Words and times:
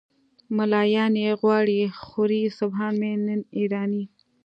"ملایان 0.57 1.13
یې 1.23 1.31
غواړي 1.41 1.79
خوري 2.03 2.43
سبحان 2.59 2.93
من 3.01 3.39
یرانی". 3.61 4.03